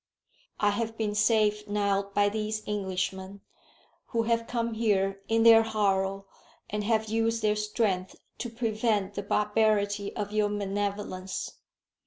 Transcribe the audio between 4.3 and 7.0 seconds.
come here in their horror, and